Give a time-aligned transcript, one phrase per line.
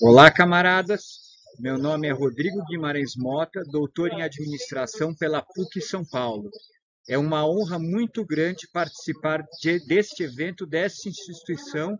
[0.00, 1.02] Olá, camaradas.
[1.60, 6.50] Meu nome é Rodrigo Guimarães Mota, doutor em administração pela PUC São Paulo.
[7.08, 11.96] É uma honra muito grande participar de, deste evento, desta instituição,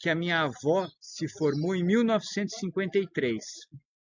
[0.00, 3.44] que a minha avó se formou em 1953.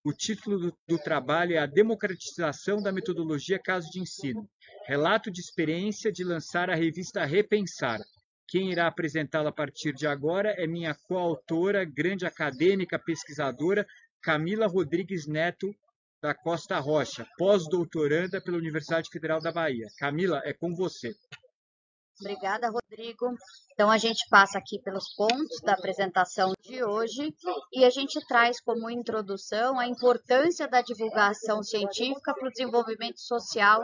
[0.06, 4.48] O título do, do, trabalho é A Democratização da Metodologia Caso de Ensino.
[4.86, 8.00] Relato de experiência de lançar a revista Repensar.
[8.54, 13.84] Quem irá apresentá-la a partir de agora é minha coautora, grande acadêmica, pesquisadora,
[14.22, 15.74] Camila Rodrigues Neto
[16.22, 19.88] da Costa Rocha, pós-doutoranda pela Universidade Federal da Bahia.
[19.98, 21.16] Camila, é com você.
[22.22, 23.34] Obrigada, Rodrigo.
[23.74, 27.34] Então, a gente passa aqui pelos pontos da apresentação de hoje
[27.74, 33.84] e a gente traz como introdução a importância da divulgação científica para o desenvolvimento social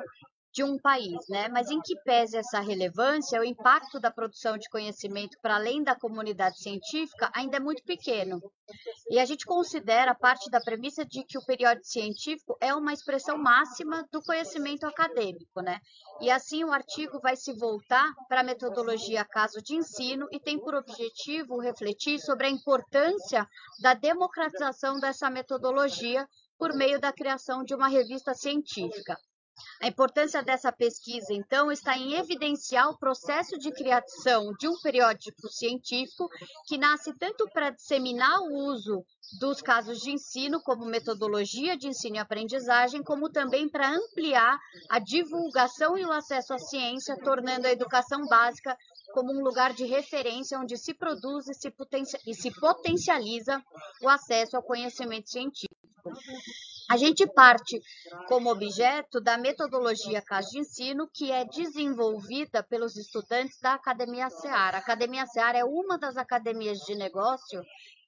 [0.52, 1.48] de um país, né?
[1.50, 5.96] Mas em que pese essa relevância, o impacto da produção de conhecimento para além da
[5.96, 8.42] comunidade científica ainda é muito pequeno.
[9.10, 13.38] E a gente considera parte da premissa de que o periódico científico é uma expressão
[13.38, 15.80] máxima do conhecimento acadêmico, né?
[16.22, 20.60] E assim o artigo vai se voltar para a metodologia caso de ensino e tem
[20.60, 23.48] por objetivo refletir sobre a importância
[23.82, 29.16] da democratização dessa metodologia por meio da criação de uma revista científica.
[29.82, 35.48] A importância dessa pesquisa, então, está em evidenciar o processo de criação de um periódico
[35.50, 36.30] científico
[36.66, 39.04] que nasce tanto para disseminar o uso
[39.40, 44.58] dos casos de ensino como metodologia de ensino e aprendizagem, como também para ampliar
[44.90, 48.76] a divulgação e o acesso à ciência, tornando a educação básica
[49.14, 51.54] como um lugar de referência onde se produz e
[52.34, 53.64] se, potencializa
[54.02, 55.76] o acesso ao conhecimento científico.
[56.90, 57.80] A gente parte
[58.28, 64.78] como objeto da metodologia Caso de Ensino, que é desenvolvida pelos estudantes da Academia Seara.
[64.78, 67.62] A Academia Seara é uma das academias de negócio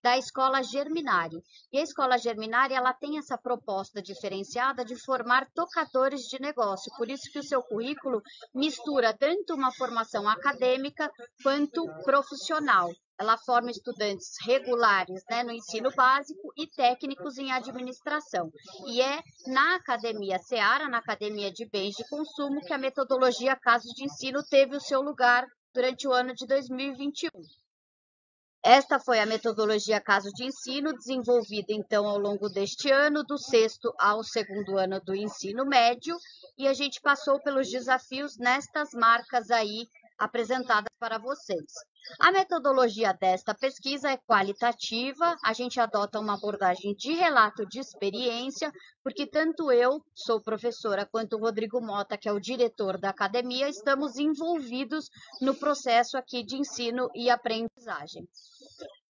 [0.03, 1.41] da Escola Germinário.
[1.71, 6.91] E a Escola Germinário ela tem essa proposta diferenciada de formar tocadores de negócio.
[6.97, 8.21] Por isso que o seu currículo
[8.53, 11.09] mistura tanto uma formação acadêmica
[11.43, 12.89] quanto profissional.
[13.19, 18.49] Ela forma estudantes regulares né, no ensino básico e técnicos em administração.
[18.87, 23.87] E é na Academia Seara, na Academia de Bens de Consumo, que a metodologia Caso
[23.93, 27.29] de Ensino teve o seu lugar durante o ano de 2021.
[28.63, 33.91] Esta foi a metodologia caso de ensino, desenvolvida então ao longo deste ano, do sexto
[33.99, 36.15] ao segundo ano do ensino médio,
[36.59, 39.87] e a gente passou pelos desafios nestas marcas aí
[40.19, 41.73] apresentadas para vocês.
[42.19, 48.71] A metodologia desta pesquisa é qualitativa, a gente adota uma abordagem de relato de experiência,
[49.03, 53.69] porque tanto eu, sou professora, quanto o Rodrigo Mota, que é o diretor da academia,
[53.69, 58.27] estamos envolvidos no processo aqui de ensino e aprendizagem.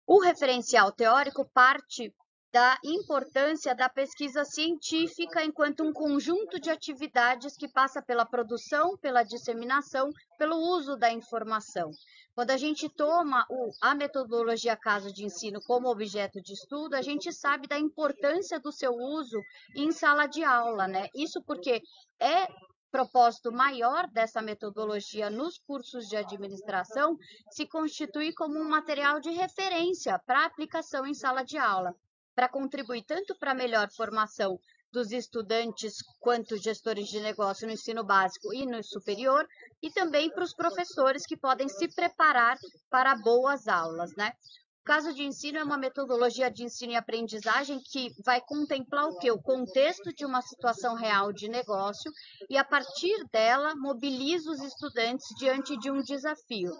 [0.07, 2.13] O referencial teórico parte
[2.53, 9.23] da importância da pesquisa científica enquanto um conjunto de atividades que passa pela produção, pela
[9.23, 11.93] disseminação, pelo uso da informação.
[12.35, 17.03] Quando a gente toma o, a metodologia caso de ensino como objeto de estudo, a
[17.03, 19.41] gente sabe da importância do seu uso
[19.77, 21.09] em sala de aula, né?
[21.15, 21.81] Isso porque
[22.19, 22.49] é
[22.91, 27.17] propósito maior dessa metodologia nos cursos de administração
[27.53, 31.95] se constitui como um material de referência para aplicação em sala de aula
[32.41, 34.59] para contribuir tanto para a melhor formação
[34.91, 39.47] dos estudantes quanto gestores de negócio no ensino básico e no superior,
[39.83, 42.57] e também para os professores que podem se preparar
[42.89, 44.33] para boas aulas, né?
[44.81, 49.19] O caso de ensino é uma metodologia de ensino e aprendizagem que vai contemplar o
[49.19, 49.31] que?
[49.31, 52.11] O contexto de uma situação real de negócio
[52.49, 56.73] e, a partir dela, mobiliza os estudantes diante de um desafio.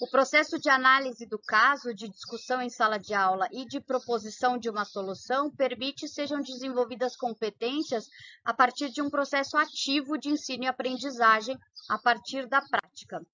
[0.00, 4.58] O processo de análise do caso, de discussão em sala de aula e de proposição
[4.58, 8.08] de uma solução permite sejam desenvolvidas competências
[8.44, 11.56] a partir de um processo ativo de ensino e aprendizagem
[11.88, 13.24] a partir da prática.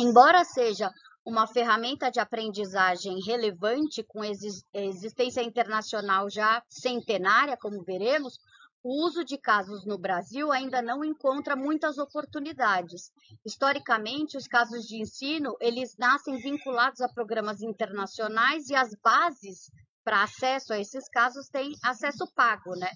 [0.00, 0.90] Embora seja
[1.24, 8.38] uma ferramenta de aprendizagem relevante com existência internacional já centenária, como veremos,
[8.82, 13.12] o uso de casos no Brasil ainda não encontra muitas oportunidades.
[13.44, 19.70] Historicamente, os casos de ensino, eles nascem vinculados a programas internacionais e as bases
[20.04, 22.90] para acesso a esses casos têm acesso pago, né?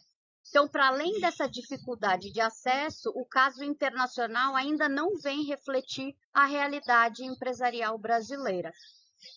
[0.49, 6.47] Então, para além dessa dificuldade de acesso, o caso internacional ainda não vem refletir a
[6.47, 8.73] realidade empresarial brasileira.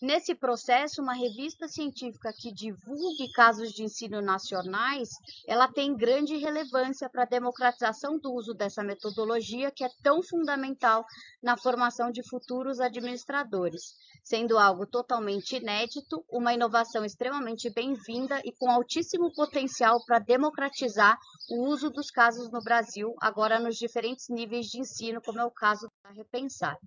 [0.02, 5.10] Nesse processo, uma revista científica que divulgue casos de ensino nacionais,
[5.46, 11.04] ela tem grande relevância para a democratização do uso dessa metodologia, que é tão fundamental
[11.42, 13.94] na formação de futuros administradores,
[14.24, 21.18] sendo algo totalmente inédito, uma inovação extremamente bem-vinda e com altíssimo potencial para democratizar
[21.50, 25.50] o uso dos casos no Brasil, agora nos diferentes níveis de ensino, como é o
[25.50, 26.78] caso da Repensar.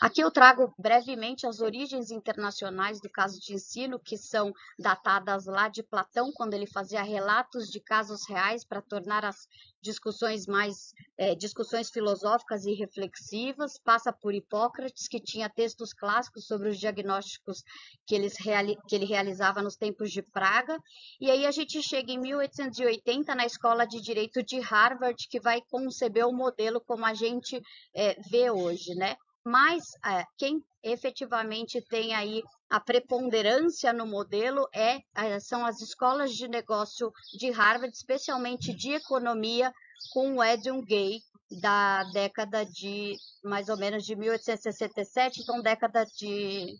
[0.00, 5.68] Aqui eu trago brevemente as origens internacionais do caso de ensino, que são datadas lá
[5.68, 9.48] de Platão, quando ele fazia relatos de casos reais para tornar as
[9.80, 13.78] discussões mais é, discussões filosóficas e reflexivas.
[13.78, 17.62] Passa por Hipócrates, que tinha textos clássicos sobre os diagnósticos
[18.06, 20.78] que, eles que ele realizava nos tempos de Praga.
[21.20, 25.62] E aí a gente chega em 1880 na Escola de Direito de Harvard, que vai
[25.70, 27.60] conceber o modelo como a gente
[27.94, 29.16] é, vê hoje, né?
[29.44, 36.32] Mas é, quem efetivamente tem aí a preponderância no modelo é, é, são as escolas
[36.34, 39.72] de negócio de Harvard, especialmente de economia,
[40.12, 41.20] com o Edwin Gay,
[41.60, 46.76] da década de mais ou menos de 1867, então década de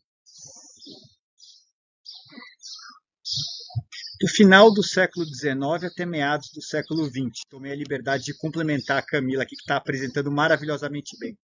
[4.20, 7.42] do final do século XIX até meados do século XX.
[7.50, 11.36] Tomei a liberdade de complementar a Camila aqui, que está apresentando maravilhosamente bem.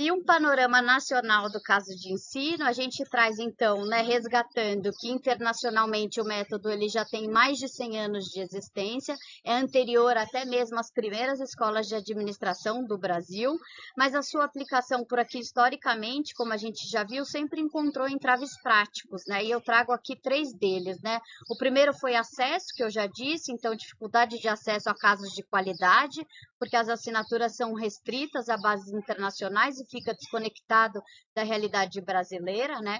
[0.00, 5.10] E um panorama nacional do caso de ensino, a gente traz então, né, resgatando que
[5.10, 10.44] internacionalmente o método ele já tem mais de 100 anos de existência, é anterior até
[10.44, 13.58] mesmo às primeiras escolas de administração do Brasil,
[13.96, 18.52] mas a sua aplicação por aqui historicamente, como a gente já viu, sempre encontrou entraves
[18.62, 19.42] práticos, né?
[19.44, 21.18] E eu trago aqui três deles, né?
[21.50, 25.42] O primeiro foi acesso, que eu já disse, então dificuldade de acesso a casos de
[25.42, 26.24] qualidade,
[26.56, 31.00] porque as assinaturas são restritas a bases internacionais e fica desconectado
[31.34, 32.98] da realidade brasileira, né?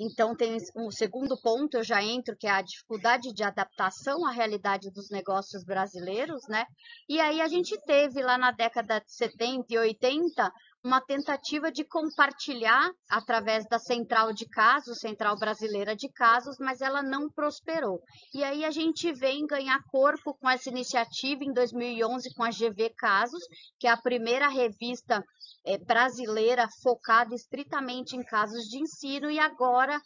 [0.00, 4.30] Então, tem um segundo ponto, eu já entro, que é a dificuldade de adaptação à
[4.30, 6.64] realidade dos negócios brasileiros, né?
[7.08, 10.52] E aí a gente teve lá na década de 70 e 80
[10.84, 17.02] uma tentativa de compartilhar através da central de casos, central brasileira de casos, mas ela
[17.02, 18.00] não prosperou.
[18.32, 22.90] E aí a gente vem ganhar corpo com essa iniciativa em 2011 com a GV
[22.96, 23.42] Casos,
[23.78, 25.22] que é a primeira revista
[25.64, 30.00] é, brasileira focada estritamente em casos de ensino e agora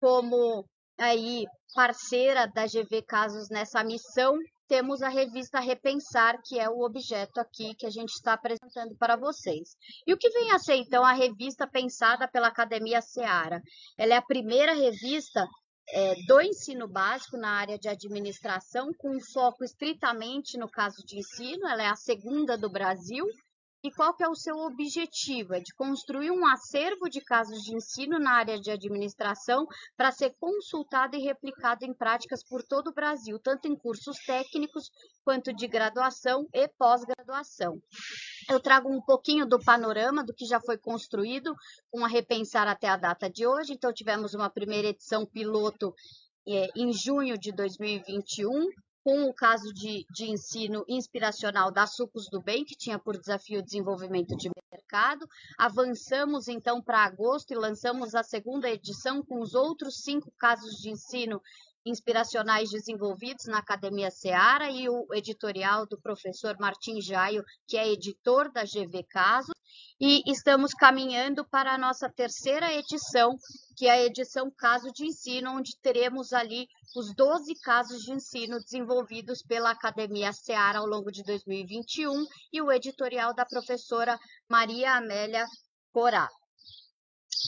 [0.00, 0.64] como
[0.98, 1.44] aí
[1.74, 4.36] parceira da GV Casos nessa missão,
[4.68, 9.16] temos a revista Repensar, que é o objeto aqui que a gente está apresentando para
[9.16, 9.70] vocês.
[10.06, 13.62] E o que vem a ser, então, a revista pensada pela Academia Seara?
[13.96, 15.48] Ela é a primeira revista
[15.90, 21.66] é, do ensino básico na área de administração, com foco estritamente no caso de ensino,
[21.66, 23.26] ela é a segunda do Brasil,
[23.82, 25.54] e qual que é o seu objetivo?
[25.54, 29.66] É de construir um acervo de casos de ensino na área de administração
[29.96, 34.90] para ser consultado e replicado em práticas por todo o Brasil, tanto em cursos técnicos
[35.24, 37.80] quanto de graduação e pós-graduação.
[38.50, 41.54] Eu trago um pouquinho do panorama do que já foi construído
[41.90, 43.74] com a Repensar até a data de hoje.
[43.74, 45.94] Então, tivemos uma primeira edição piloto
[46.48, 48.68] é, em junho de 2021,
[49.04, 53.60] com o caso de, de ensino inspiracional da Sucos do Bem, que tinha por desafio
[53.60, 55.26] o desenvolvimento de mercado.
[55.58, 60.90] Avançamos então para agosto e lançamos a segunda edição com os outros cinco casos de
[60.90, 61.40] ensino
[61.86, 68.52] inspiracionais desenvolvidos na Academia Seara e o editorial do professor Martim Jaio, que é editor
[68.52, 69.57] da GV Casos
[70.00, 73.36] e estamos caminhando para a nossa terceira edição,
[73.76, 78.58] que é a edição Caso de Ensino, onde teremos ali os 12 casos de ensino
[78.60, 84.18] desenvolvidos pela Academia Seara ao longo de 2021 e o editorial da professora
[84.48, 85.44] Maria Amélia
[85.92, 86.28] Corá.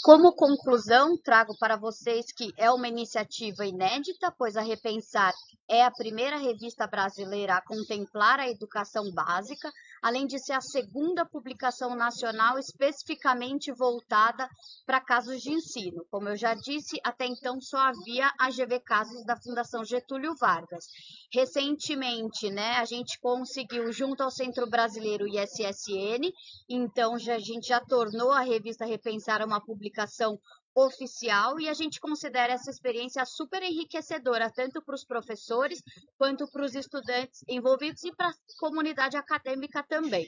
[0.03, 5.33] Como conclusão, trago para vocês que é uma iniciativa inédita, pois a Repensar
[5.69, 9.71] é a primeira revista brasileira a contemplar a educação básica,
[10.02, 14.49] além de ser a segunda publicação nacional especificamente voltada
[14.87, 16.04] para casos de ensino.
[16.11, 20.85] Como eu já disse, até então só havia a GV Casos da Fundação Getúlio Vargas.
[21.33, 26.33] Recentemente, né, a gente conseguiu, junto ao Centro Brasileiro ISSN,
[26.69, 30.38] então já, a gente já tornou a revista Repensar uma publicação
[30.75, 35.83] oficial e a gente considera essa experiência super enriquecedora, tanto para os professores
[36.17, 40.27] quanto para os estudantes envolvidos e para a comunidade acadêmica também.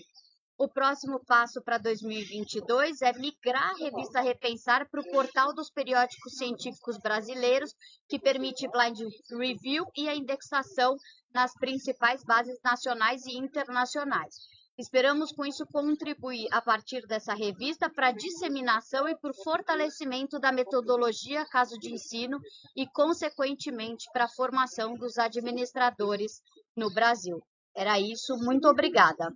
[0.58, 6.36] O próximo passo para 2022 é migrar a revista Repensar para o portal dos periódicos
[6.36, 7.74] científicos brasileiros,
[8.08, 10.94] que permite blind review e a indexação
[11.34, 14.36] nas principais bases nacionais e internacionais.
[14.78, 20.38] Esperamos com isso contribuir a partir dessa revista para a disseminação e para o fortalecimento
[20.38, 22.40] da metodologia caso de ensino
[22.74, 26.40] e, consequentemente, para a formação dos administradores
[26.74, 27.38] no Brasil.
[27.76, 29.30] Era isso, muito obrigada.